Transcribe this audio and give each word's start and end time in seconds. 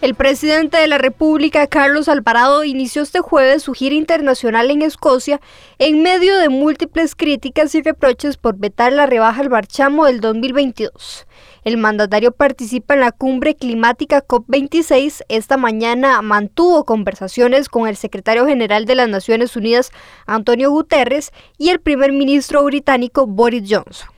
El 0.00 0.14
presidente 0.14 0.76
de 0.76 0.86
la 0.86 0.96
República, 0.96 1.66
Carlos 1.66 2.08
Alvarado, 2.08 2.62
inició 2.62 3.02
este 3.02 3.18
jueves 3.18 3.64
su 3.64 3.72
gira 3.72 3.96
internacional 3.96 4.70
en 4.70 4.82
Escocia 4.82 5.40
en 5.80 6.04
medio 6.04 6.38
de 6.38 6.48
múltiples 6.48 7.16
críticas 7.16 7.74
y 7.74 7.82
reproches 7.82 8.36
por 8.36 8.56
vetar 8.56 8.92
la 8.92 9.06
rebaja 9.06 9.40
al 9.40 9.48
barchamo 9.48 10.06
del 10.06 10.20
2022. 10.20 11.26
El 11.64 11.78
mandatario 11.78 12.30
participa 12.30 12.94
en 12.94 13.00
la 13.00 13.10
cumbre 13.10 13.56
climática 13.56 14.24
COP26. 14.24 15.24
Esta 15.28 15.56
mañana 15.56 16.22
mantuvo 16.22 16.84
conversaciones 16.84 17.68
con 17.68 17.88
el 17.88 17.96
secretario 17.96 18.46
general 18.46 18.84
de 18.84 18.94
las 18.94 19.08
Naciones 19.08 19.56
Unidas, 19.56 19.90
Antonio 20.26 20.70
Guterres, 20.70 21.32
y 21.58 21.70
el 21.70 21.80
primer 21.80 22.12
ministro 22.12 22.62
británico, 22.62 23.26
Boris 23.26 23.64
Johnson. 23.68 24.17